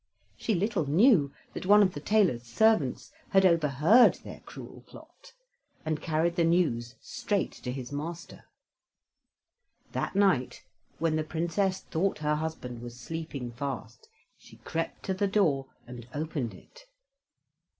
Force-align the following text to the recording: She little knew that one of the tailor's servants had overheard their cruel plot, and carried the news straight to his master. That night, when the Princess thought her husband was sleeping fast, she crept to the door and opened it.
She 0.35 0.55
little 0.55 0.87
knew 0.89 1.31
that 1.53 1.67
one 1.67 1.83
of 1.83 1.93
the 1.93 1.99
tailor's 1.99 2.41
servants 2.41 3.11
had 3.29 3.45
overheard 3.45 4.15
their 4.15 4.39
cruel 4.39 4.81
plot, 4.87 5.33
and 5.85 6.01
carried 6.01 6.37
the 6.37 6.43
news 6.43 6.95
straight 6.99 7.51
to 7.51 7.71
his 7.71 7.91
master. 7.91 8.45
That 9.91 10.15
night, 10.15 10.63
when 10.97 11.17
the 11.17 11.23
Princess 11.23 11.81
thought 11.81 12.17
her 12.17 12.37
husband 12.37 12.81
was 12.81 12.99
sleeping 12.99 13.51
fast, 13.51 14.09
she 14.39 14.57
crept 14.65 15.03
to 15.03 15.13
the 15.13 15.27
door 15.27 15.67
and 15.85 16.07
opened 16.15 16.55
it. 16.55 16.85